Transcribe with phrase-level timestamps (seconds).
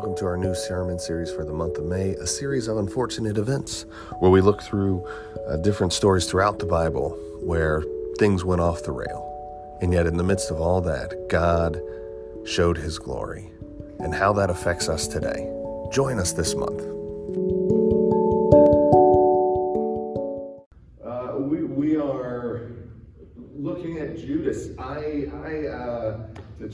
[0.00, 3.36] Welcome to our new sermon series for the month of May, a series of unfortunate
[3.36, 3.84] events
[4.20, 5.06] where we look through
[5.46, 7.10] uh, different stories throughout the Bible
[7.42, 7.84] where
[8.18, 9.78] things went off the rail.
[9.82, 11.78] And yet, in the midst of all that, God
[12.46, 13.50] showed his glory
[13.98, 15.46] and how that affects us today.
[15.92, 16.80] Join us this month.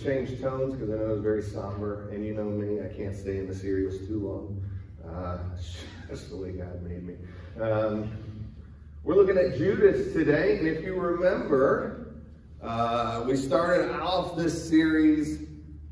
[0.07, 3.39] Change tones because I know it's very somber, and you know me, I can't stay
[3.39, 4.63] in the serious too long.
[5.05, 5.39] Uh,
[6.09, 7.17] that's the way God made me.
[7.61, 8.13] Um,
[9.03, 12.15] we're looking at Judas today, and if you remember,
[12.63, 15.41] uh, we started off this series.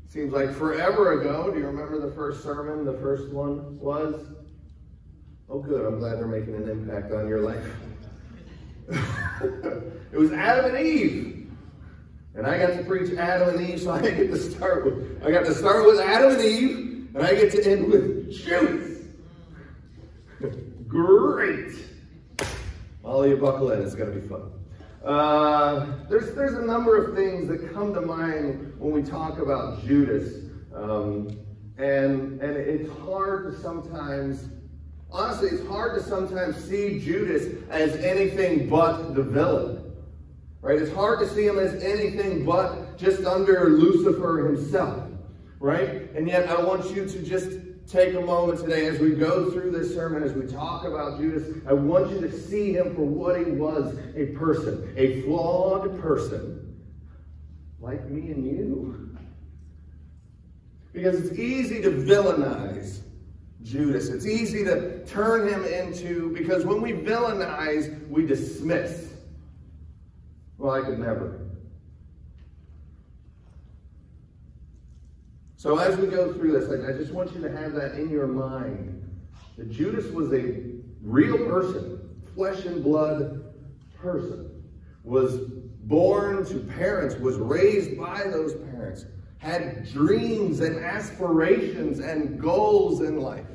[0.07, 1.51] Seems like forever ago.
[1.51, 2.85] Do you remember the first sermon?
[2.85, 4.27] The first one was.
[5.49, 5.85] Oh, good.
[5.85, 7.65] I'm glad they're making an impact on your life.
[8.89, 11.44] it was Adam and Eve.
[12.35, 15.31] And I got to preach Adam and Eve, so I get to start with I
[15.31, 19.05] got to start with Adam and Eve, and I get to end with Judas.
[20.87, 21.75] Great.
[23.03, 24.51] All you buckle in, it's gonna be fun.
[25.03, 29.85] Uh, there's there's a number of things that come to mind when we talk about
[29.85, 30.45] Judas.
[30.73, 31.29] Um,
[31.77, 34.49] and and it's hard to sometimes
[35.11, 39.84] honestly, it's hard to sometimes see Judas as anything but the villain.
[40.65, 40.81] Right?
[40.81, 45.07] It's hard to see him as anything but just under Lucifer himself.
[45.59, 46.11] Right?
[46.15, 47.51] And yet I want you to just
[47.87, 51.55] take a moment today as we go through this sermon, as we talk about Judas,
[51.67, 56.81] I want you to see him for what he was, a person, a flawed person,
[57.79, 59.15] like me and you.
[60.93, 63.01] Because it's easy to villainize
[63.61, 64.09] Judas.
[64.09, 69.04] It's easy to turn him into, because when we villainize, we dismiss.
[70.57, 71.41] Well, I could never.
[75.57, 78.27] So as we go through this, I just want you to have that in your
[78.27, 79.01] mind.
[79.57, 80.61] That Judas was a
[81.01, 83.53] real person, flesh and blood
[83.97, 84.63] person,
[85.03, 85.37] was
[85.85, 89.05] born to parents, was raised by those parents,
[89.39, 93.45] had dreams and aspirations and goals in life.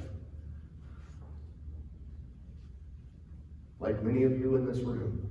[3.78, 5.29] Like many of you in this room.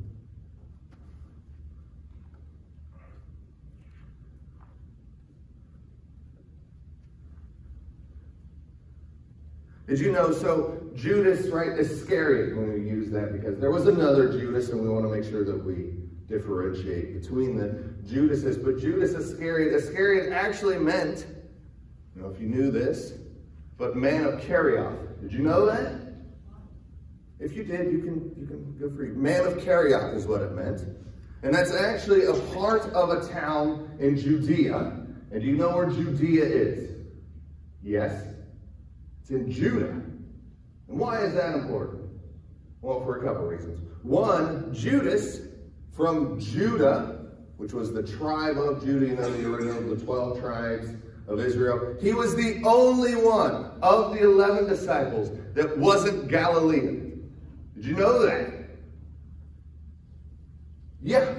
[9.90, 10.32] Did you know?
[10.32, 14.80] So Judas, right, is Iscariot, when we use that, because there was another Judas, and
[14.80, 15.96] we want to make sure that we
[16.28, 18.56] differentiate between the Judases.
[18.56, 21.26] But Judas is Iscariot, Iscariot actually meant,
[22.16, 23.14] don't know if you knew this,
[23.80, 25.22] but man of Kerioth.
[25.22, 26.00] Did you know that?
[27.40, 29.10] If you did, you can you can go free.
[29.10, 30.82] Man of Kerioth is what it meant.
[31.42, 35.08] And that's actually a part of a town in Judea.
[35.32, 36.90] And do you know where Judea is?
[37.82, 38.29] Yes.
[39.30, 39.90] It's in Judah.
[39.90, 42.10] And why is that important?
[42.82, 43.80] Well, for a couple reasons.
[44.02, 45.42] One, Judas
[45.92, 50.90] from Judah, which was the tribe of Judah, you know, the original, the 12 tribes
[51.28, 51.96] of Israel.
[52.02, 57.32] He was the only one of the 11 disciples that wasn't Galilean.
[57.76, 58.52] Did you know that?
[61.04, 61.36] Yeah.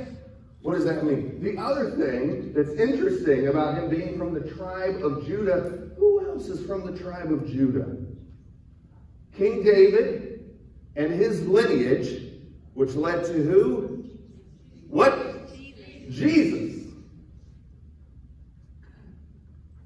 [0.62, 1.42] What does that mean?
[1.42, 5.89] The other thing that's interesting about him being from the tribe of Judah,
[6.40, 7.96] else is from the tribe of Judah?
[9.36, 10.56] King David
[10.96, 12.32] and his lineage,
[12.72, 14.04] which led to who?
[14.88, 15.48] What?
[16.08, 16.86] Jesus.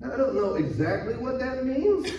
[0.00, 2.12] Now, I don't know exactly what that means,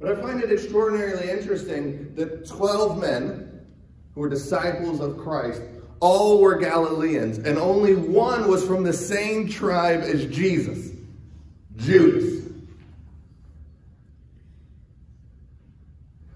[0.00, 3.66] but I find it extraordinarily interesting that 12 men
[4.14, 5.60] who were disciples of Christ
[5.98, 10.92] all were Galileans, and only one was from the same tribe as Jesus,
[11.76, 12.39] Judas.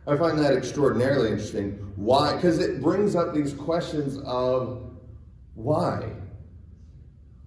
[0.06, 1.72] I find that extraordinarily interesting.
[1.96, 2.34] Why?
[2.34, 4.90] Because it brings up these questions of
[5.54, 6.10] why?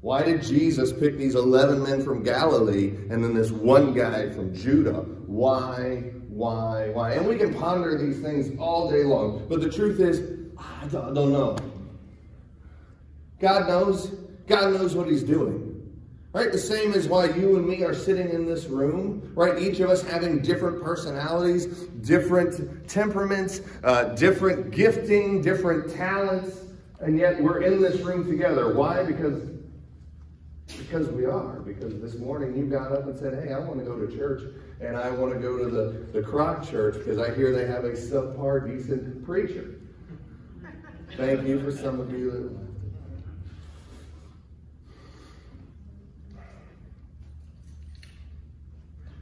[0.01, 4.55] Why did Jesus pick these 11 men from Galilee and then this one guy from
[4.55, 5.01] Judah?
[5.25, 7.13] Why, why, why?
[7.13, 9.45] And we can ponder these things all day long.
[9.49, 11.57] But the truth is, I don't know.
[13.39, 14.11] God knows.
[14.47, 15.66] God knows what he's doing.
[16.37, 16.51] Right?
[16.51, 19.59] The same as why you and me are sitting in this room, right?
[19.59, 21.65] Each of us having different personalities,
[22.05, 26.59] different temperaments, uh, different gifting, different talents,
[26.99, 28.75] and yet we're in this room together.
[28.75, 29.03] Why?
[29.03, 29.49] Because
[30.67, 31.61] because we are.
[31.61, 34.43] Because this morning you got up and said, hey, I want to go to church,
[34.79, 37.83] and I want to go to the, the Kroc Church because I hear they have
[37.83, 39.79] a subpar, decent preacher.
[41.15, 42.66] Thank you for some of you that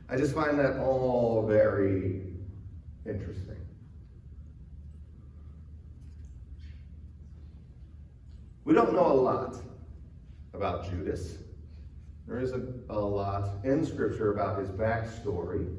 [0.07, 2.21] I just find that all very
[3.07, 3.57] interesting.
[8.65, 9.55] We don't know a lot
[10.53, 11.37] about Judas.
[12.27, 15.75] There isn't a lot in Scripture about his backstory,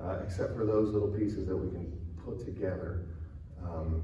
[0.00, 1.92] uh, except for those little pieces that we can
[2.24, 3.06] put together.
[3.62, 4.02] Um,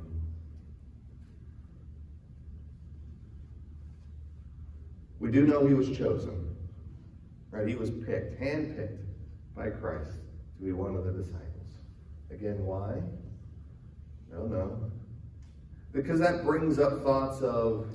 [5.21, 6.57] we do know he was chosen,
[7.51, 7.69] right?
[7.69, 9.12] He was picked, handpicked
[9.57, 10.19] by Christ
[10.59, 11.77] to be one of the disciples.
[12.31, 13.01] Again, why?
[14.31, 14.91] No, no.
[15.93, 17.87] Because that brings up thoughts of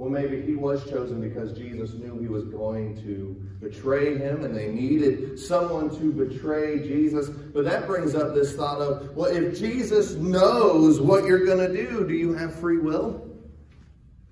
[0.00, 4.56] well, maybe he was chosen because Jesus knew he was going to betray him and
[4.56, 7.28] they needed someone to betray Jesus.
[7.28, 11.86] But that brings up this thought of, well, if Jesus knows what you're going to
[11.86, 13.28] do, do you have free will?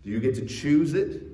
[0.02, 1.27] Do you get to choose it?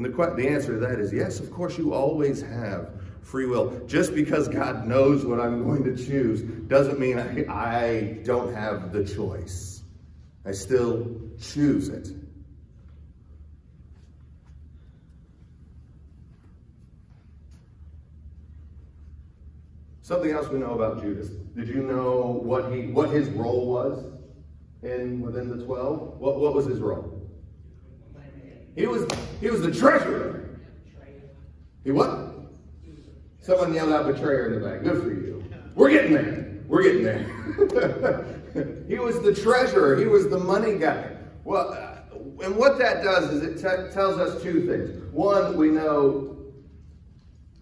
[0.00, 2.88] And the, the answer to that is yes, of course, you always have
[3.20, 3.86] free will.
[3.86, 8.94] Just because God knows what I'm going to choose doesn't mean I, I don't have
[8.94, 9.82] the choice.
[10.46, 12.08] I still choose it.
[20.00, 21.28] Something else we know about Judas.
[21.28, 24.02] Did you know what he what his role was
[24.82, 26.18] in within the 12?
[26.18, 27.20] What what was his role?
[28.74, 29.04] He was
[29.40, 30.60] he was the treasurer.
[31.84, 32.30] He what?
[33.40, 34.82] Someone yelled out betrayer in the back.
[34.82, 35.44] Good for you.
[35.74, 36.58] We're getting there.
[36.66, 38.84] We're getting there.
[38.88, 39.96] he was the treasurer.
[39.98, 41.16] He was the money guy.
[41.44, 43.60] Well, uh, and what that does is it
[43.92, 45.12] tells us two things.
[45.12, 46.36] One, we know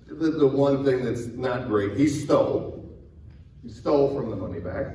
[0.06, 1.96] the, the one thing that's not great.
[1.96, 2.88] He stole.
[3.62, 4.88] He stole from the money bag.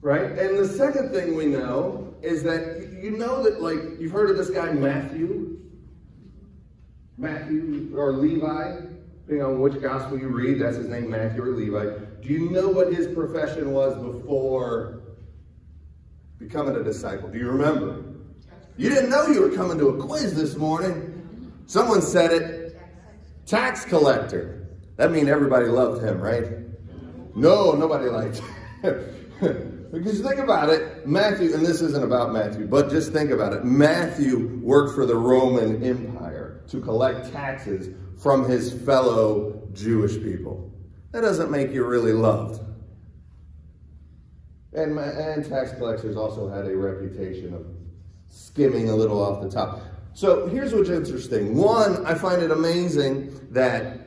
[0.00, 0.32] Right?
[0.32, 2.71] And the second thing we know is that
[3.02, 5.58] you know that, like, you've heard of this guy, Matthew?
[7.18, 8.80] Matthew or Levi?
[9.22, 11.98] Depending on which gospel you read, that's his name, Matthew or Levi.
[12.20, 15.00] Do you know what his profession was before
[16.38, 17.28] becoming a disciple?
[17.28, 18.04] Do you remember?
[18.76, 21.52] You didn't know you were coming to a quiz this morning.
[21.66, 22.80] Someone said it.
[23.46, 24.66] Tax collector.
[24.96, 26.46] That means everybody loved him, right?
[27.34, 28.40] No, nobody liked
[28.82, 29.78] him.
[29.92, 33.64] because think about it, Matthew, and this isn't about Matthew, but just think about it.
[33.64, 40.72] Matthew worked for the Roman Empire to collect taxes from his fellow Jewish people
[41.12, 42.60] that doesn't make you really loved.
[44.72, 47.66] And, and tax collectors also had a reputation of
[48.28, 49.82] skimming a little off the top.
[50.14, 51.54] So here's what's interesting.
[51.54, 53.98] One, I find it amazing that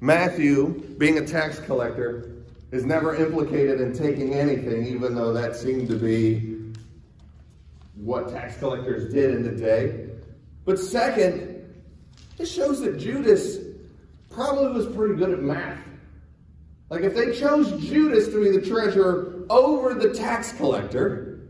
[0.00, 2.33] Matthew, being a tax collector,
[2.74, 6.72] is never implicated in taking anything, even though that seemed to be
[7.94, 10.08] what tax collectors did in the day.
[10.64, 11.72] But second,
[12.38, 13.58] it shows that Judas
[14.28, 15.78] probably was pretty good at math.
[16.90, 21.46] Like if they chose Judas to be the treasurer over the tax collector,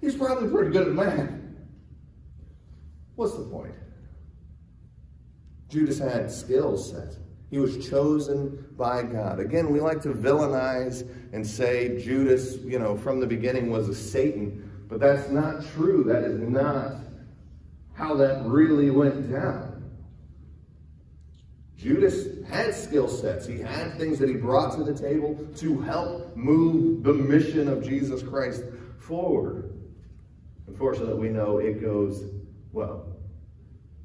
[0.00, 1.30] he's probably pretty good at math.
[3.16, 3.74] What's the point?
[5.68, 7.16] Judas had skills set.
[7.50, 9.40] He was chosen by God.
[9.40, 13.94] Again, we like to villainize and say Judas, you know, from the beginning was a
[13.94, 16.04] Satan, but that's not true.
[16.04, 16.96] That is not
[17.94, 19.78] how that really went down.
[21.76, 23.46] Judas had skill sets.
[23.46, 27.84] He had things that he brought to the table to help move the mission of
[27.84, 28.62] Jesus Christ
[28.98, 29.72] forward.
[30.66, 32.24] Unfortunately, we know it goes,
[32.72, 33.06] well,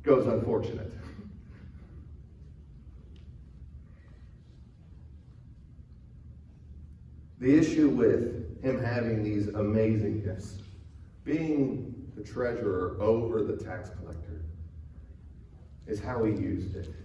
[0.04, 0.92] goes unfortunate.
[7.44, 10.60] The issue with him having these amazing gifts,
[11.26, 14.46] being the treasurer over the tax collector,
[15.86, 16.96] is how he used it.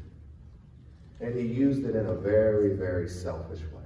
[1.21, 3.83] And he used it in a very, very selfish way.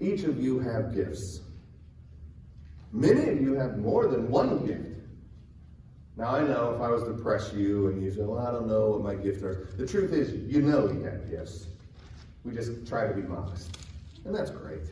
[0.00, 1.42] Each of you have gifts.
[2.92, 5.00] Many of you have more than one gift.
[6.16, 8.66] Now, I know if I was to press you and you say, well, I don't
[8.66, 9.68] know what my gifts are.
[9.76, 11.66] The truth is, you know you have gifts.
[12.46, 13.76] We just try to be modest.
[14.24, 14.82] And that's great.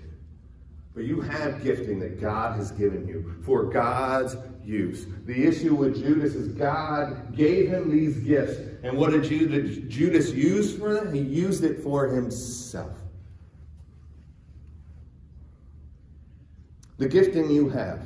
[0.93, 5.07] But you have gifting that God has given you for God's use.
[5.25, 8.59] The issue with Judas is God gave him these gifts.
[8.83, 11.15] And what did Judas use for them?
[11.15, 12.93] He used it for himself.
[16.99, 18.01] The gifting you have.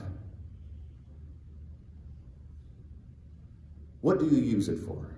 [4.03, 5.09] What do you use it for?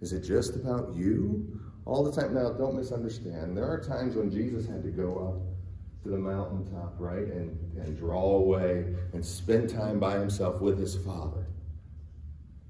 [0.00, 2.34] Is it just about you all the time?
[2.34, 3.56] Now, don't misunderstand.
[3.56, 7.26] There are times when Jesus had to go up to the mountaintop, right?
[7.26, 11.46] And, and draw away and spend time by himself with his Father.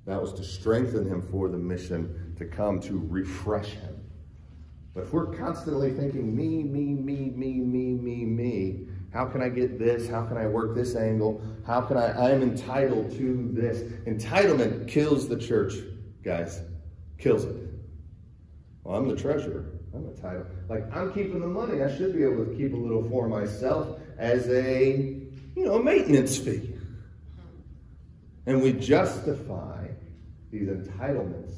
[0.07, 4.01] That was to strengthen him for the mission to come to refresh him.
[4.95, 9.49] But if we're constantly thinking, me, me, me, me, me, me, me, how can I
[9.49, 10.09] get this?
[10.09, 11.41] How can I work this angle?
[11.67, 12.31] How can I?
[12.31, 13.83] I'm entitled to this.
[14.07, 15.75] Entitlement kills the church,
[16.23, 16.61] guys.
[17.19, 17.64] Kills it.
[18.85, 19.65] Well, I'm the treasurer.
[19.95, 20.47] I'm entitled.
[20.69, 21.83] Like, I'm keeping the money.
[21.83, 25.21] I should be able to keep a little for myself as a,
[25.57, 26.75] you know, maintenance fee.
[28.47, 29.89] And we justify
[30.51, 31.55] these entitlements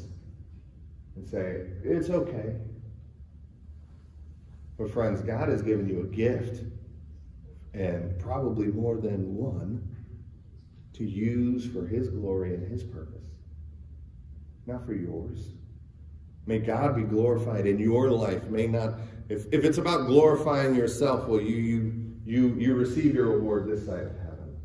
[1.17, 2.57] and say, it's okay.
[4.79, 6.63] But friends, God has given you a gift,
[7.75, 9.97] and probably more than one,
[10.93, 13.25] to use for his glory and his purpose.
[14.67, 15.41] Not for yours.
[16.47, 18.45] May God be glorified in your life.
[18.45, 18.95] May not,
[19.29, 23.85] if, if it's about glorifying yourself, well, you, you, you, you receive your reward this
[23.85, 24.57] side of heaven.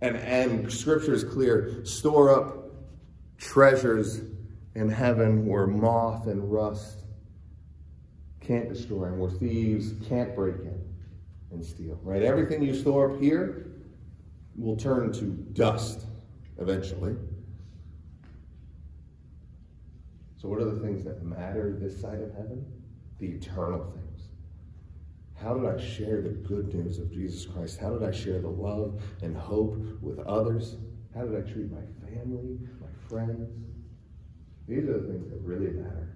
[0.00, 2.66] And, and scripture is clear store up
[3.38, 4.20] treasures
[4.74, 7.00] in heaven where moth and rust
[8.40, 10.80] can't destroy and where thieves can't break in
[11.50, 11.98] and steal.
[12.02, 12.22] Right?
[12.22, 13.72] Everything you store up here
[14.56, 16.06] will turn to dust
[16.58, 17.16] eventually.
[20.46, 22.64] So, what are the things that matter this side of heaven?
[23.18, 24.28] The eternal things.
[25.34, 27.80] How did I share the good news of Jesus Christ?
[27.80, 30.76] How did I share the love and hope with others?
[31.16, 33.50] How did I treat my family, my friends?
[34.68, 36.14] These are the things that really matter,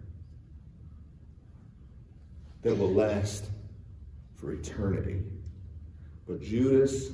[2.62, 3.46] that will last
[4.36, 5.24] for eternity.
[6.28, 7.08] But Judas,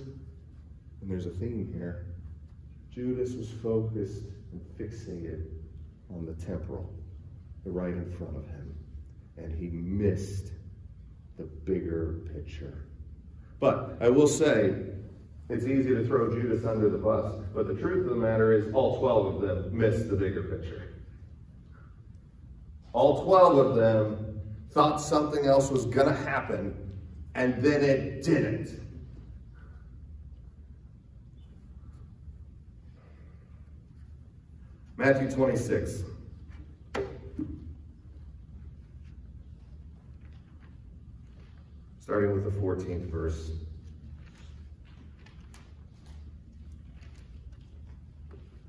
[1.00, 2.08] and there's a theme here,
[2.92, 5.46] Judas was focused and fixated
[6.14, 6.92] on the temporal,
[7.70, 8.74] right in front of him.
[9.36, 10.52] And he missed
[11.36, 12.86] the bigger picture.
[13.60, 14.74] But I will say,
[15.48, 18.72] it's easy to throw Judas under the bus, but the truth of the matter is
[18.74, 20.94] all 12 of them missed the bigger picture.
[22.92, 26.74] All 12 of them thought something else was going to happen,
[27.34, 28.80] and then it didn't.
[34.96, 36.15] Matthew 26.
[42.06, 43.50] Starting with the 14th verse.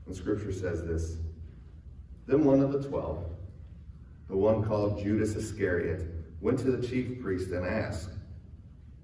[0.07, 1.17] And scripture says this
[2.25, 3.29] Then one of the twelve,
[4.27, 6.01] the one called Judas Iscariot,
[6.41, 8.09] went to the chief priest and asked,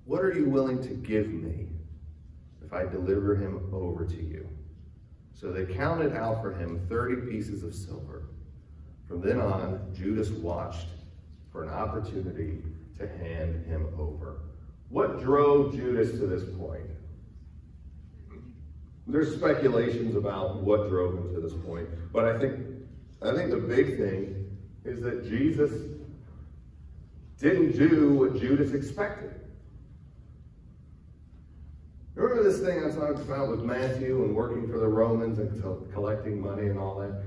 [0.06, 1.68] What are you willing to give me
[2.66, 4.50] if I deliver him over to you?
[5.36, 8.24] So they counted out for him 30 pieces of silver.
[9.08, 10.88] From then on, Judas watched
[11.52, 12.64] for an opportunity
[13.00, 14.42] to hand him over.
[14.90, 16.90] What drove Judas to this point?
[19.08, 22.60] There's speculations about what drove him to this point, but I think
[23.22, 25.72] I think the big thing is that Jesus
[27.40, 29.34] didn't do what Judas expected.
[32.16, 36.40] Remember this thing I talked about with Matthew and working for the Romans and collecting
[36.40, 37.24] money and all that?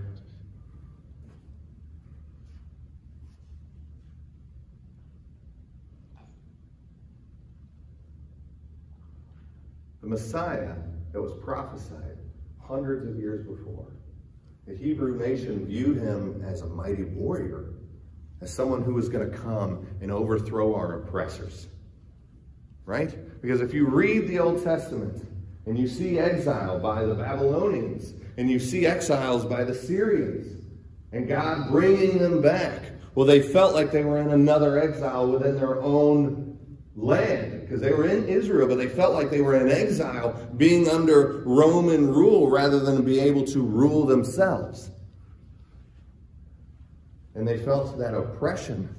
[10.06, 10.76] The Messiah
[11.12, 12.18] that was prophesied
[12.62, 13.92] hundreds of years before.
[14.64, 17.74] The Hebrew nation viewed him as a mighty warrior,
[18.40, 21.66] as someone who was going to come and overthrow our oppressors
[22.86, 23.42] right?
[23.42, 25.26] Because if you read the Old Testament
[25.66, 30.64] and you see exile by the Babylonians and you see exiles by the Syrians
[31.12, 32.80] and God bringing them back,
[33.14, 36.45] well, they felt like they were in another exile within their own
[36.96, 40.88] land because they were in Israel, but they felt like they were in exile being
[40.88, 44.90] under Roman rule rather than be able to rule themselves.
[47.34, 48.96] And they felt that oppression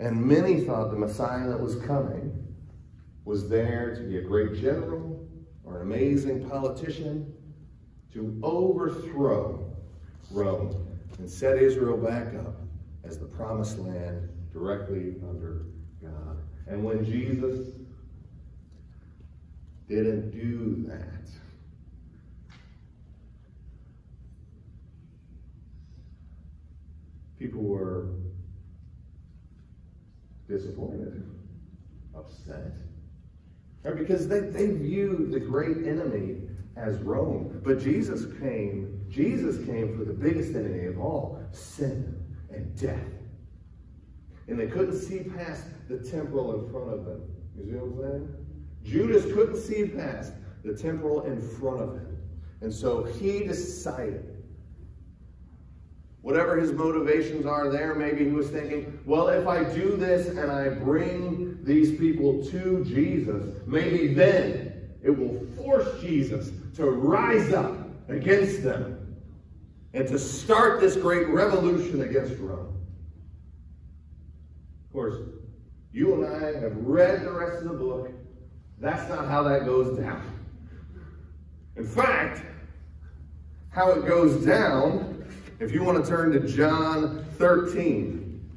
[0.00, 2.46] and many thought the Messiah that was coming
[3.24, 5.26] was there to be a great general
[5.64, 7.32] or an amazing politician
[8.12, 9.72] to overthrow
[10.30, 10.86] Rome
[11.18, 12.56] and set Israel back up
[13.04, 15.66] as the promised land directly under
[16.00, 16.38] God.
[16.68, 17.68] And when Jesus
[19.88, 21.28] didn't do that,
[27.38, 28.06] people were
[30.48, 31.28] disappointed,
[32.16, 32.72] upset.
[33.82, 36.42] Because they, they viewed the great enemy
[36.76, 37.60] as Rome.
[37.62, 43.23] But Jesus came, Jesus came for the biggest enemy of all, sin and death.
[44.48, 47.22] And they couldn't see past the temporal in front of them.
[47.56, 48.46] You see what I'm saying?
[48.82, 50.32] Judas couldn't see past
[50.64, 52.18] the temporal in front of him.
[52.60, 54.34] And so he decided
[56.24, 60.50] Whatever his motivations are there, maybe he was thinking, well, if I do this and
[60.50, 67.76] I bring these people to Jesus, maybe then it will force Jesus to rise up
[68.08, 69.18] against them
[69.92, 72.73] and to start this great revolution against Rome.
[74.94, 75.16] Of course,
[75.92, 78.12] you and I have read the rest of the book.
[78.78, 80.22] That's not how that goes down.
[81.74, 82.42] In fact,
[83.70, 85.26] how it goes down
[85.58, 88.48] if you want to turn to John 13,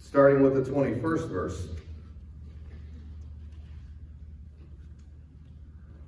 [0.00, 1.68] starting with the 21st verse.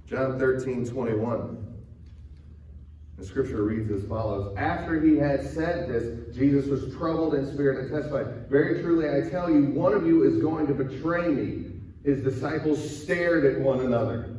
[0.08, 1.69] John 13, 21.
[3.20, 7.80] The scripture reads as follows After he had said this, Jesus was troubled in spirit
[7.80, 11.66] and testified, Very truly, I tell you, one of you is going to betray me.
[12.02, 14.34] His disciples stared at one another,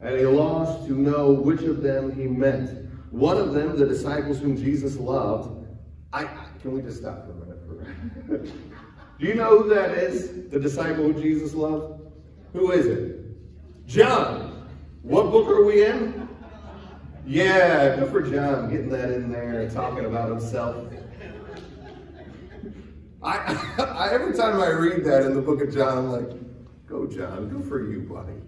[0.00, 2.88] and he lost to know which of them he meant.
[3.10, 5.66] One of them, the disciples whom Jesus loved,
[6.14, 6.24] I
[6.62, 7.58] can we just stop for a minute?
[7.66, 8.52] For a minute?
[9.20, 10.48] Do you know who that is?
[10.48, 12.00] The disciple who Jesus loved?
[12.54, 13.86] Who is it?
[13.86, 14.66] John.
[15.02, 16.21] What book are we in?
[17.24, 20.92] Yeah, good for John getting that in there talking about himself.
[23.22, 23.36] I,
[23.78, 27.48] I, every time I read that in the book of John, I'm like, go John,
[27.48, 28.32] good for you, buddy.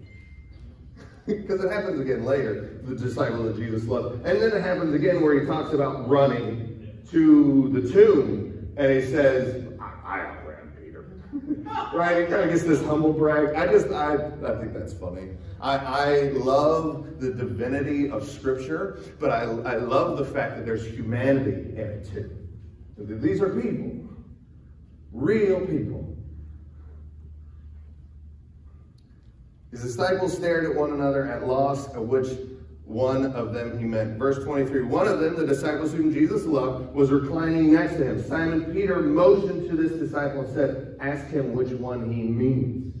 [1.25, 4.23] Because it happens again later, the disciple that Jesus loved.
[4.27, 8.71] And then it happens again where he talks about running to the tomb.
[8.77, 11.07] And he says, I, I outran Peter.
[11.95, 12.21] right?
[12.21, 13.55] He kind of gets this humble brag.
[13.55, 15.31] I just, I, I think that's funny.
[15.65, 20.85] I, I love the divinity of Scripture, but I, I love the fact that there's
[20.85, 22.29] humanity in it too.
[22.97, 24.07] These are people,
[25.11, 26.15] real people
[29.75, 32.29] His disciples stared at one another at loss of which
[32.85, 34.17] one of them he meant.
[34.17, 38.23] Verse 23, one of them, the disciples whom Jesus loved, was reclining next to him.
[38.23, 42.94] Simon Peter motioned to this disciple and said, ask him which one he means.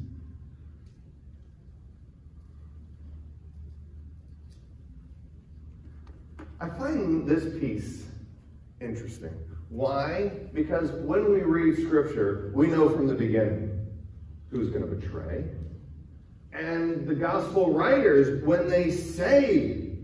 [6.59, 8.05] I find this piece
[8.79, 9.33] interesting.
[9.69, 10.31] Why?
[10.53, 13.87] Because when we read scripture, we know from the beginning
[14.49, 15.43] who's going to betray,
[16.53, 19.97] and the gospel writers, when they say,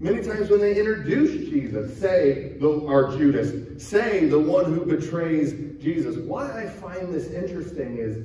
[0.00, 5.52] many times when they introduce Jesus, say, the, Judas, say the one who betrays
[5.82, 6.16] Jesus.
[6.16, 8.24] Why I find this interesting is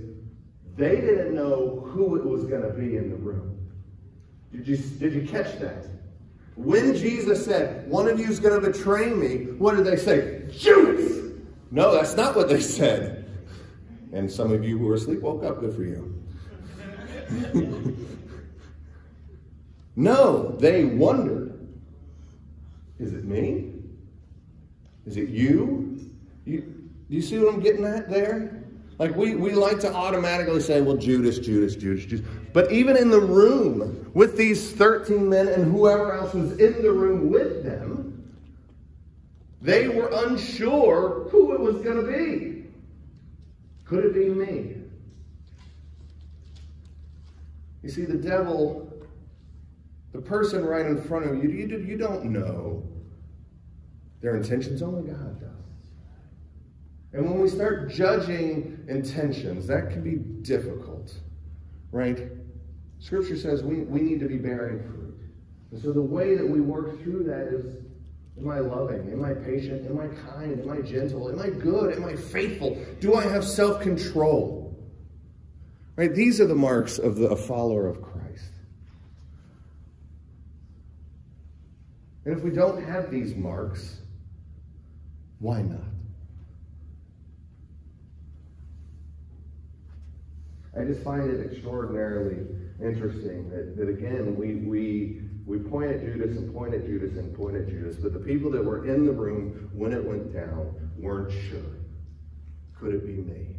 [0.78, 3.68] they didn't know who it was going to be in the room.
[4.52, 5.86] Did you, did you catch that?
[6.58, 10.42] When Jesus said, one of you is going to betray me, what did they say?
[10.52, 11.36] Judas!
[11.70, 13.30] No, that's not what they said.
[14.12, 15.60] And some of you who are asleep woke up.
[15.60, 16.16] Good for you.
[19.96, 21.68] no, they wondered.
[22.98, 23.74] Is it me?
[25.06, 26.00] Is it you?
[26.46, 28.64] You, you see what I'm getting at there?
[28.98, 32.26] Like we, we like to automatically say, well, Judas, Judas, Judas, Judas.
[32.58, 36.92] But even in the room with these 13 men and whoever else was in the
[36.92, 38.34] room with them,
[39.62, 42.66] they were unsure who it was going to be.
[43.86, 44.76] Could it be me?
[47.84, 48.92] You see, the devil,
[50.12, 52.82] the person right in front of you, you, you don't know
[54.20, 54.82] their intentions.
[54.82, 55.50] Oh Only God does.
[57.14, 61.14] And when we start judging intentions, that can be difficult,
[61.92, 62.32] right?
[63.08, 65.18] Scripture says we, we need to be bearing fruit.
[65.72, 67.78] And so the way that we work through that is
[68.38, 69.12] Am I loving?
[69.12, 69.90] Am I patient?
[69.90, 70.60] Am I kind?
[70.60, 71.30] Am I gentle?
[71.30, 71.96] Am I good?
[71.96, 72.78] Am I faithful?
[73.00, 74.78] Do I have self control?
[75.96, 76.14] Right?
[76.14, 78.52] These are the marks of the, a follower of Christ.
[82.26, 84.02] And if we don't have these marks,
[85.40, 85.97] why not?
[90.78, 92.46] I just find it extraordinarily
[92.80, 97.36] interesting that, that again, we, we, we point at Judas and point at Judas and
[97.36, 100.92] point at Judas, but the people that were in the room when it went down
[100.96, 101.80] weren't sure.
[102.80, 103.56] Could it be me?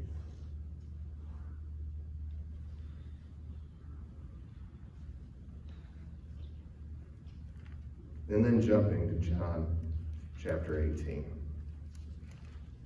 [8.28, 9.76] And then jumping to John
[10.40, 11.24] chapter 18,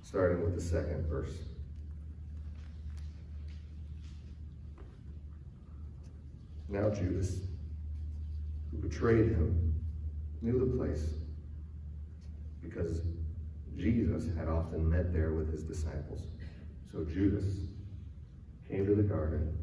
[0.01, 1.52] starting with the second verse.
[6.69, 7.41] Now Judas,
[8.71, 9.73] who betrayed him,
[10.41, 11.13] knew the place
[12.61, 13.01] because
[13.77, 16.27] Jesus had often met there with his disciples.
[16.91, 17.45] So Judas
[18.69, 19.57] came to the garden,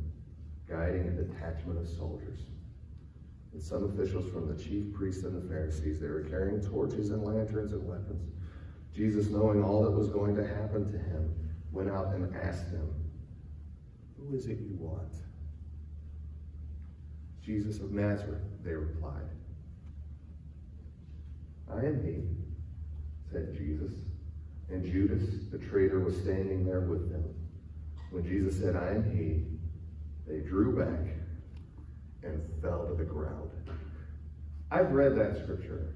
[0.68, 2.40] guiding a detachment of soldiers.
[3.52, 6.00] and some officials from the chief priests and the Pharisees.
[6.00, 8.30] They were carrying torches and lanterns and weapons.
[8.94, 11.34] Jesus, knowing all that was going to happen to him,
[11.72, 12.88] went out and asked them,
[14.18, 15.14] Who is it you want?
[17.44, 19.28] Jesus of Nazareth, they replied.
[21.72, 23.92] I am he, said Jesus.
[24.70, 27.24] And Judas, the traitor, was standing there with them.
[28.10, 29.46] When Jesus said, I am he,
[30.30, 31.12] they drew back
[32.22, 33.50] and fell to the ground.
[34.70, 35.94] I've read that scripture.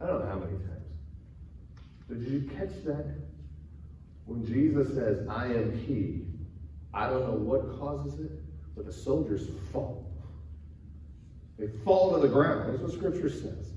[0.00, 0.70] I don't know how many times.
[2.08, 3.06] But did you catch that?
[4.26, 6.26] When Jesus says, I am he,
[6.92, 8.30] I don't know what causes it,
[8.76, 10.13] but the soldiers fall.
[11.58, 12.72] They fall to the ground.
[12.72, 13.72] That's what scripture says.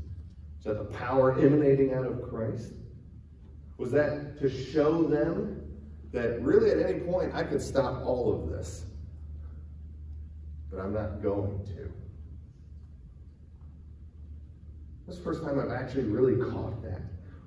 [0.59, 2.73] Is that the power emanating out of Christ?
[3.77, 5.63] Was that to show them
[6.11, 8.85] that really at any point I could stop all of this?
[10.71, 11.91] But I'm not going to.
[15.07, 17.01] This first time I've actually really caught that,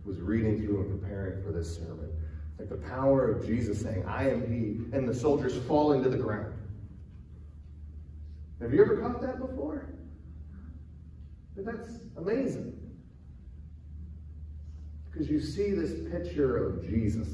[0.04, 2.10] was reading through and preparing for this sermon.
[2.58, 6.16] Like the power of Jesus saying, I am he, and the soldiers falling to the
[6.16, 6.54] ground.
[8.60, 9.86] Have you ever caught that before?
[11.56, 12.76] That's amazing.
[15.10, 17.28] Because you see this picture of Jesus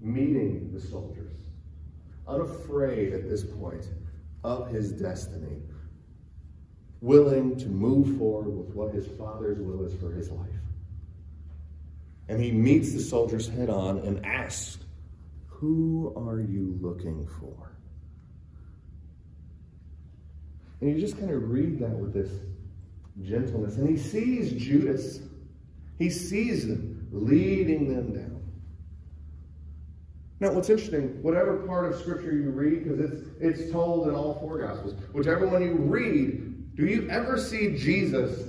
[0.00, 1.36] meeting the soldiers,
[2.26, 3.88] unafraid at this point
[4.42, 5.62] of his destiny,
[7.00, 10.48] willing to move forward with what his Father's will is for his life.
[12.28, 14.78] And he meets the soldiers head on and asks,
[15.46, 17.69] Who are you looking for?
[20.80, 22.30] And you just kind of read that with this
[23.22, 23.76] gentleness.
[23.76, 25.20] And he sees Judas.
[25.98, 28.40] He sees them leading them down.
[30.40, 34.38] Now, what's interesting, whatever part of Scripture you read, because it's, it's told in all
[34.40, 38.48] four Gospels, whichever one you read, do you ever see Jesus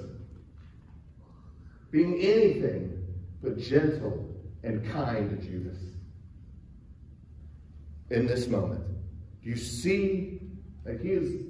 [1.92, 3.06] being anything
[3.44, 5.78] but gentle and kind to Judas?
[8.10, 8.84] In this moment,
[9.44, 10.40] do you see
[10.86, 11.46] that he is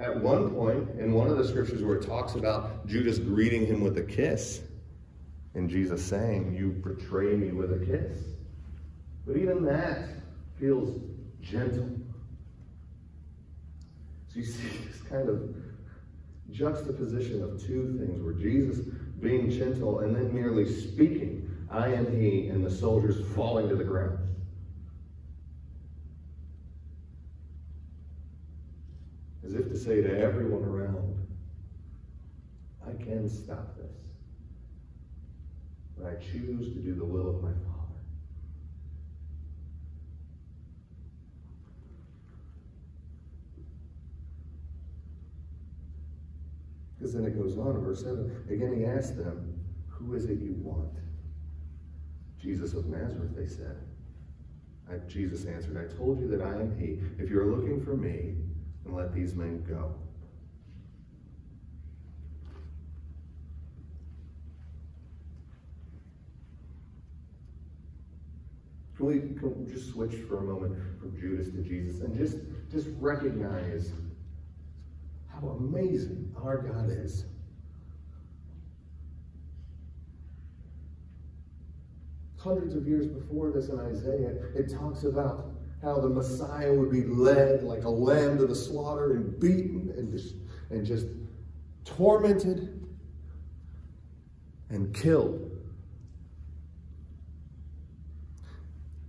[0.00, 3.80] at one point in one of the scriptures where it talks about Judas greeting him
[3.80, 4.62] with a kiss,
[5.54, 8.18] and Jesus saying, You betray me with a kiss.
[9.26, 10.08] But even that
[10.58, 11.00] feels
[11.40, 11.88] gentle.
[14.28, 15.54] So you see this kind of
[16.50, 18.84] juxtaposition of two things where Jesus
[19.20, 23.84] being gentle and then merely speaking, I am he, and the soldiers falling to the
[23.84, 24.18] ground.
[29.54, 31.14] As if to say to everyone around,
[32.86, 33.96] I can stop this.
[35.96, 37.60] But I choose to do the will of my Father.
[46.98, 48.46] Because then it goes on, in verse 7.
[48.50, 50.98] Again, he asked them, Who is it you want?
[52.40, 53.76] Jesus of Nazareth, they said.
[54.90, 57.00] I, Jesus answered, I told you that I am he.
[57.22, 58.34] If you are looking for me,
[58.84, 59.94] and let these men go.
[68.96, 72.38] Can we, just switch for a moment from Judas to Jesus and just,
[72.70, 73.90] just recognize
[75.26, 77.24] how amazing our God is?
[82.36, 85.53] Hundreds of years before this in Isaiah, it talks about
[85.84, 90.10] how the Messiah would be led like a lamb to the slaughter and beaten and
[90.10, 90.34] just,
[90.70, 91.06] and just
[91.84, 92.80] tormented
[94.70, 95.50] and killed.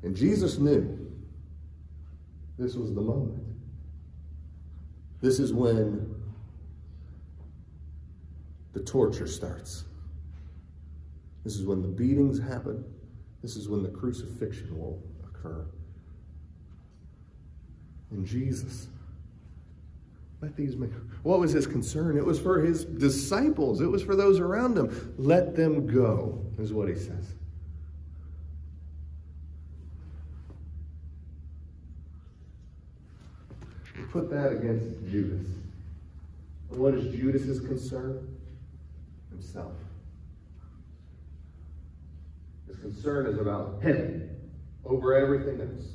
[0.04, 1.00] And Jesus knew
[2.60, 3.42] this was the moment.
[5.22, 6.14] This is when
[8.74, 9.86] the torture starts.
[11.46, 12.84] This is when the beatings happen.
[13.42, 15.66] This is when the crucifixion will occur
[18.16, 18.88] in Jesus.
[20.42, 20.90] Let these men.
[21.24, 22.18] What was his concern?
[22.18, 23.82] It was for his disciples.
[23.82, 25.14] It was for those around him.
[25.18, 27.34] Let them go, is what he says.
[34.12, 35.48] Put that against Judas.
[36.70, 38.38] What is Judas's concern?
[39.30, 39.74] Himself.
[42.68, 44.30] His concern is about him
[44.86, 45.86] over everything else.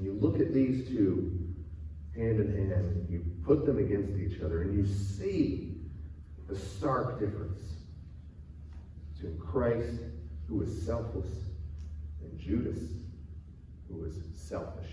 [0.00, 1.38] You look at these two
[2.16, 5.76] hand in hand, and you put them against each other, and you see
[6.48, 7.60] the stark difference
[9.14, 10.00] between Christ,
[10.48, 11.28] who was selfless,
[12.22, 12.80] and Judas,
[13.88, 14.90] who was selfish.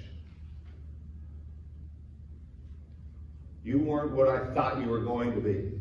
[3.63, 5.72] You weren't what I thought you were going to be.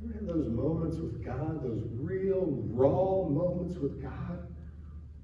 [0.00, 4.47] You have those moments with God, those real, raw moments with God.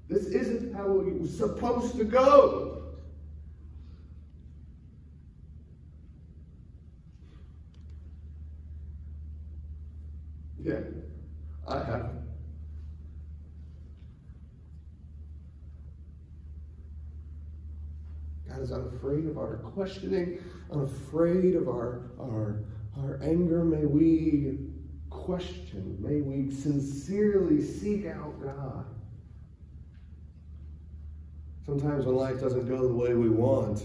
[0.07, 2.83] This isn't how it was supposed to go.
[10.63, 10.79] Yeah,
[11.67, 12.11] I have.
[18.47, 20.39] God is unafraid of our questioning,
[20.71, 22.63] unafraid of our, our,
[22.99, 23.63] our anger.
[23.63, 24.57] May we
[25.09, 28.85] question, may we sincerely seek out God.
[31.65, 33.83] Sometimes when life doesn't go the way we want,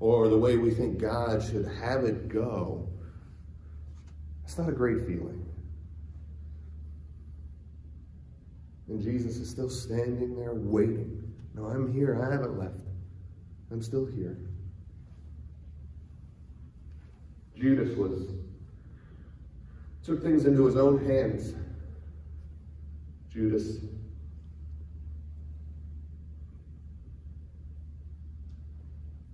[0.00, 2.88] or the way we think God should have it go,
[4.42, 5.46] it's not a great feeling.
[8.88, 11.32] And Jesus is still standing there waiting.
[11.54, 12.20] No, I'm here.
[12.20, 12.80] I haven't left.
[13.70, 14.36] I'm still here.
[17.56, 18.28] Judas was
[20.04, 21.54] took things into his own hands.
[23.32, 23.78] Judas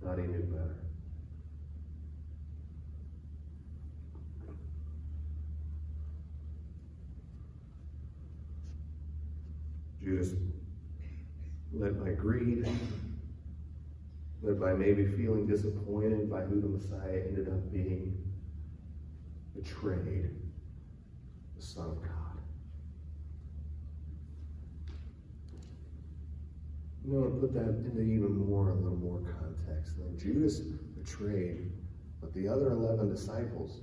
[0.03, 0.75] thought he knew better.
[10.01, 10.33] Judas,
[11.73, 12.67] led by greed,
[14.41, 18.17] led by maybe feeling disappointed by who the Messiah ended up being,
[19.53, 20.31] betrayed
[21.57, 22.28] the Son of God.
[27.03, 29.93] I'm going to put that into even more, a little more context.
[29.97, 31.71] Now, Judas betrayed,
[32.21, 33.81] but the other 11 disciples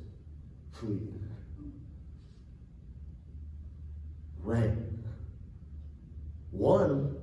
[0.72, 1.20] fleed,
[4.42, 5.02] ran.
[6.50, 7.16] One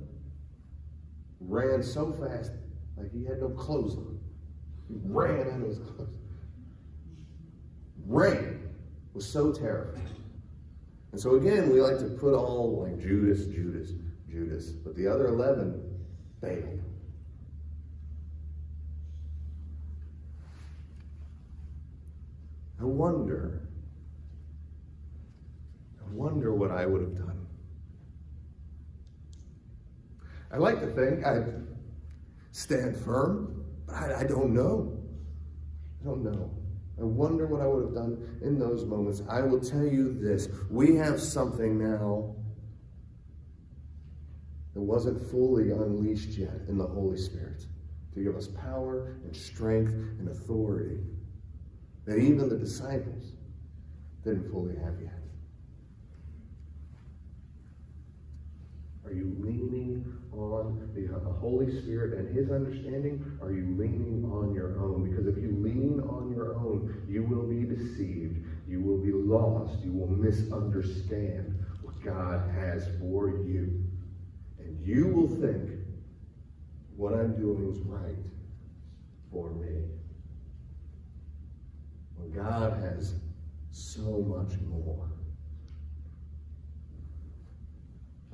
[1.40, 2.52] ran so fast,
[2.98, 4.20] like he had no clothes on.
[4.88, 6.10] He ran out of his clothes.
[8.06, 8.70] Ran
[9.14, 10.02] was so terrified.
[11.12, 13.92] And so again, we like to put all like Judas, Judas,
[14.34, 15.80] Judas, but the other 11
[16.42, 16.82] failed.
[22.82, 23.62] I wonder,
[26.02, 27.46] I wonder what I would have done.
[30.52, 31.54] I like to think I'd
[32.52, 34.98] stand firm, but I, I don't know.
[36.02, 36.50] I don't know.
[37.00, 39.22] I wonder what I would have done in those moments.
[39.30, 40.50] I will tell you this.
[40.72, 42.36] We have something now
[44.74, 47.66] that wasn't fully unleashed yet in the Holy Spirit
[48.14, 50.98] to give us power and strength and authority
[52.06, 53.34] that even the disciples
[54.24, 55.24] didn't fully have yet.
[59.06, 63.38] Are you leaning on uh, the Holy Spirit and His understanding?
[63.42, 65.10] Are you leaning on your own?
[65.10, 68.44] Because if you lean on your own, you will be deceived.
[68.68, 69.84] You will be lost.
[69.84, 73.84] You will misunderstand what God has for you.
[74.84, 75.70] You will think
[76.98, 78.16] what I'm doing is right
[79.32, 79.86] for me.
[82.18, 83.16] When God has
[83.72, 85.10] so much more.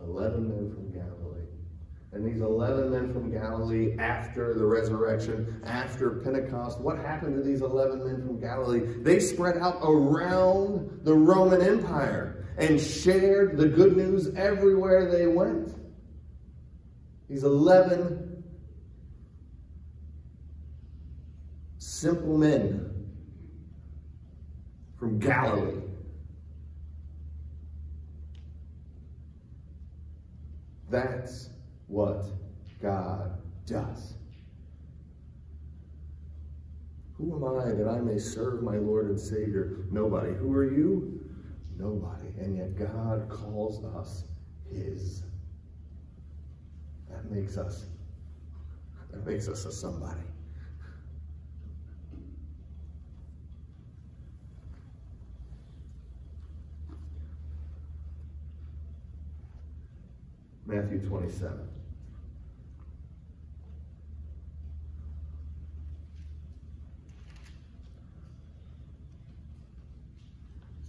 [0.01, 1.45] 11 men from Galilee.
[2.11, 7.61] And these 11 men from Galilee after the resurrection, after Pentecost, what happened to these
[7.61, 8.81] 11 men from Galilee?
[9.01, 15.78] They spread out around the Roman Empire and shared the good news everywhere they went.
[17.29, 18.43] These 11
[21.77, 23.07] simple men
[24.97, 25.89] from Galilee
[30.89, 31.49] That's
[31.87, 32.25] what
[32.81, 34.15] God does.
[37.17, 39.85] Who am I that I may serve my Lord and Savior?
[39.91, 40.33] Nobody.
[40.33, 41.19] Who are you?
[41.77, 42.29] Nobody.
[42.39, 44.23] And yet God calls us
[44.71, 45.23] his.
[47.19, 47.85] That makes us,
[49.11, 50.21] that makes us a somebody.
[60.65, 61.67] Matthew 27.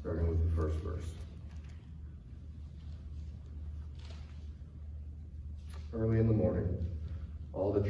[0.00, 1.04] Starting with the first verse.
[5.92, 6.86] Early in the morning,
[7.52, 7.80] all the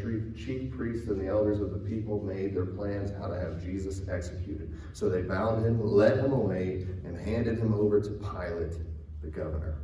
[0.51, 4.09] chief priests and the elders of the people made their plans how to have Jesus
[4.09, 4.77] executed.
[4.93, 8.75] So they bound him, led him away, and handed him over to Pilate,
[9.23, 9.77] the governor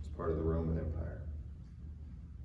[0.00, 1.22] It's part of the Roman Empire.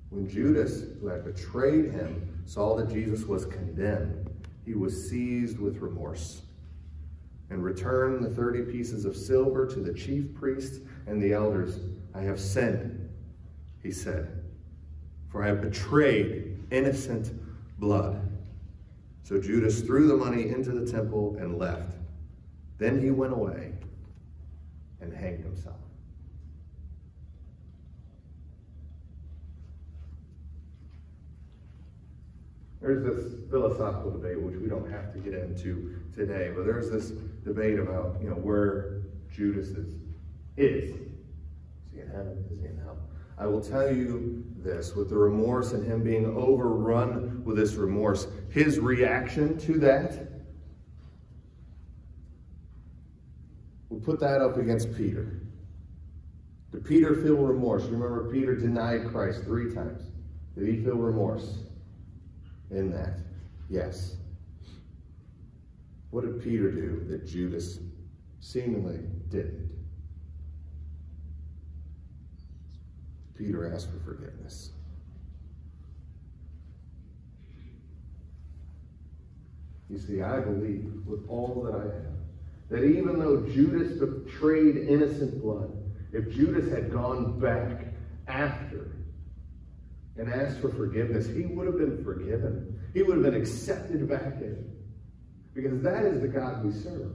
[0.10, 4.30] When Judas, who had betrayed him, saw that Jesus was condemned,
[4.66, 6.44] he was seized with remorse
[7.50, 11.80] and returned the 30 pieces of silver to the chief priests and the elders.
[12.14, 13.10] I have sinned,
[13.82, 14.44] he said,
[15.30, 17.32] for I have betrayed innocent
[17.80, 18.22] blood.
[19.24, 21.96] So Judas threw the money into the temple and left.
[22.78, 23.74] Then he went away
[25.02, 25.76] and hanged himself.
[32.82, 37.10] There's this philosophical debate, which we don't have to get into today, but there's this
[37.44, 39.02] debate about, you know, where
[39.32, 39.96] Judas is.
[40.56, 40.96] Is.
[41.94, 42.46] He in heaven?
[42.52, 42.98] Is he in hell?
[43.38, 48.28] I will tell you this with the remorse and him being overrun with this remorse,
[48.50, 50.28] his reaction to that,
[53.90, 55.42] we'll put that up against Peter.
[56.72, 57.86] Did Peter feel remorse?
[57.86, 60.04] Remember, Peter denied Christ three times.
[60.56, 61.60] Did he feel remorse
[62.70, 63.20] in that?
[63.70, 64.18] Yes.
[66.12, 67.80] What did Peter do that Judas
[68.42, 69.00] seemingly
[69.30, 69.77] didn't?
[73.38, 74.72] Peter asked for forgiveness.
[79.90, 82.18] You see, I believe with all that I have
[82.70, 85.72] that even though Judas betrayed innocent blood,
[86.12, 87.86] if Judas had gone back
[88.28, 88.92] after
[90.18, 92.80] and asked for forgiveness, he would have been forgiven.
[92.94, 94.66] He would have been accepted back in.
[95.54, 97.14] Because that is the God we serve.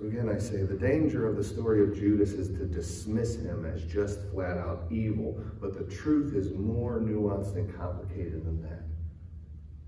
[0.00, 3.66] So again, I say the danger of the story of Judas is to dismiss him
[3.66, 8.82] as just flat out evil, but the truth is more nuanced and complicated than that.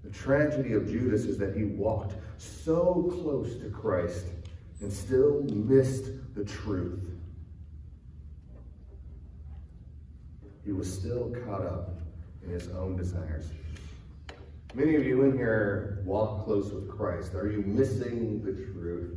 [0.05, 4.27] The tragedy of Judas is that he walked so close to Christ
[4.83, 7.09] and still missed the truth.
[10.63, 12.01] He was still caught up
[12.45, 13.47] in his own desires.
[14.75, 17.35] Many of you in here walk close with Christ.
[17.35, 19.17] Are you missing the truth?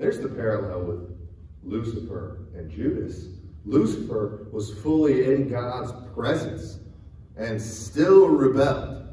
[0.00, 1.18] There's the parallel with
[1.62, 3.26] Lucifer and Judas.
[3.66, 6.78] Lucifer was fully in God's presence
[7.36, 9.04] and still rebelled,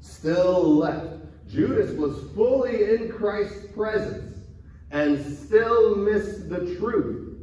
[0.00, 1.16] still left.
[1.48, 4.38] Judas was fully in Christ's presence
[4.92, 7.36] and still missed the truth.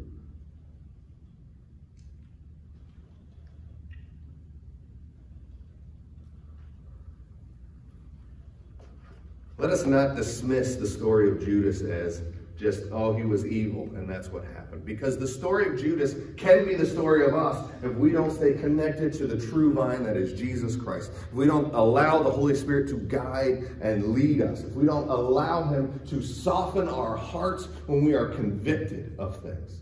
[9.58, 12.22] Let us not dismiss the story of Judas as
[12.58, 14.86] just, oh, he was evil, and that's what happened.
[14.86, 18.54] Because the story of Judas can be the story of us if we don't stay
[18.54, 21.12] connected to the true vine that is Jesus Christ.
[21.30, 24.64] If we don't allow the Holy Spirit to guide and lead us.
[24.64, 29.82] If we don't allow him to soften our hearts when we are convicted of things.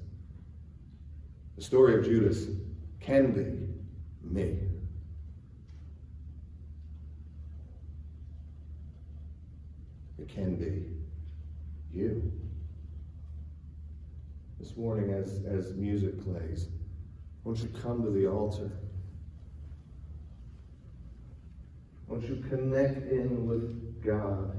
[1.55, 2.47] The story of Judas
[2.99, 3.67] can be
[4.27, 4.57] me.
[10.17, 10.85] It can be
[11.91, 12.31] you
[14.63, 16.67] this morning as, as music plays,
[17.43, 18.71] won't you come to the altar?
[22.07, 24.55] Won't you connect in with God?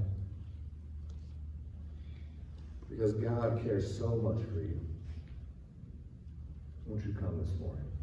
[2.90, 4.78] Because God cares so much for you.
[6.84, 7.93] Won't you come this morning?